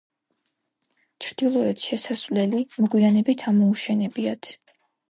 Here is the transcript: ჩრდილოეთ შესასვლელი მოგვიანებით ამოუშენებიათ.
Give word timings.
ჩრდილოეთ 1.25 1.85
შესასვლელი 1.91 2.65
მოგვიანებით 2.81 3.47
ამოუშენებიათ. 3.55 4.57